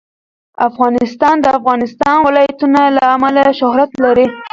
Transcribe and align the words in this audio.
افغانستان 0.67 1.35
د 1.39 1.41
د 1.43 1.47
افغانستان 1.59 2.15
ولايتونه 2.27 2.81
له 2.95 3.03
امله 3.15 3.43
شهرت 3.59 3.91
لري. 4.03 4.27